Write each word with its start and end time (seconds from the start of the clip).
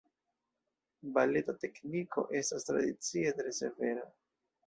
Baleta 1.17 1.53
tekniko 1.65 2.25
estas 2.41 2.67
tradicie 2.69 3.35
tre 3.41 3.55
severa. 3.61 4.09